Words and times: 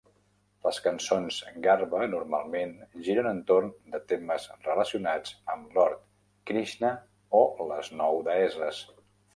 Les 0.67 0.77
cançons 0.85 1.35
Garba 1.67 1.99
normalment 2.13 2.73
giren 3.09 3.29
entorn 3.33 3.69
de 3.97 4.01
temes 4.13 4.49
relacionats 4.71 5.37
amb 5.57 5.79
Lord 5.81 6.05
Krishna 6.53 6.95
o 7.45 7.49
les 7.75 7.95
nou 8.03 8.23
deesses. 8.33 8.87